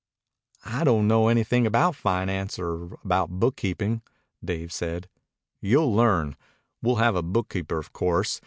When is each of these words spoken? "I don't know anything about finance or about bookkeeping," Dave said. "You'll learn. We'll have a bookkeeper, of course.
"I 0.65 0.83
don't 0.83 1.07
know 1.07 1.27
anything 1.27 1.67
about 1.67 1.95
finance 1.95 2.57
or 2.57 2.97
about 3.05 3.29
bookkeeping," 3.29 4.01
Dave 4.43 4.71
said. 4.73 5.07
"You'll 5.59 5.93
learn. 5.93 6.35
We'll 6.81 6.95
have 6.95 7.15
a 7.15 7.21
bookkeeper, 7.21 7.77
of 7.77 7.93
course. 7.93 8.39